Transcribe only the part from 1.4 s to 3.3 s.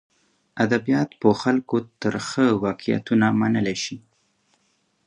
خلکو ترخه واقعیتونه